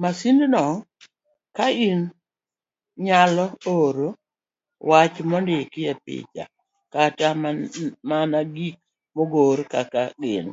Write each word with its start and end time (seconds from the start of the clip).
Masindno 0.00 0.64
kien 1.56 2.00
nyalo 3.06 3.46
oro 3.78 4.08
weche 4.88 5.22
mondiki, 5.30 5.80
piche, 6.04 6.44
kata 6.92 7.28
mana 8.08 8.38
gik 8.54 8.76
mogor 9.14 9.58
kaka 9.72 10.02
gin. 10.20 10.46